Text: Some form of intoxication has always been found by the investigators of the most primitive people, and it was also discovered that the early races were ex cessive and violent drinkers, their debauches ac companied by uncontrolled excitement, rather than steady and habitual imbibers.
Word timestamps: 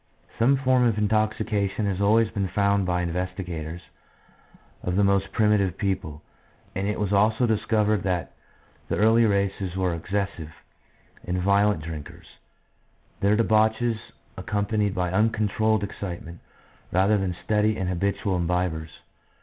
Some 0.39 0.57
form 0.57 0.83
of 0.83 0.97
intoxication 0.97 1.85
has 1.85 2.01
always 2.01 2.31
been 2.31 2.47
found 2.47 2.87
by 2.87 3.03
the 3.03 3.09
investigators 3.11 3.83
of 4.81 4.95
the 4.95 5.03
most 5.03 5.31
primitive 5.31 5.77
people, 5.77 6.23
and 6.73 6.87
it 6.87 6.99
was 6.99 7.13
also 7.13 7.45
discovered 7.45 8.01
that 8.01 8.31
the 8.89 8.97
early 8.97 9.25
races 9.25 9.75
were 9.75 9.93
ex 9.93 10.09
cessive 10.09 10.53
and 11.23 11.39
violent 11.39 11.83
drinkers, 11.83 12.25
their 13.19 13.35
debauches 13.35 13.97
ac 14.39 14.47
companied 14.47 14.95
by 14.95 15.11
uncontrolled 15.11 15.83
excitement, 15.83 16.39
rather 16.91 17.19
than 17.19 17.37
steady 17.43 17.77
and 17.77 17.87
habitual 17.87 18.35
imbibers. 18.39 18.89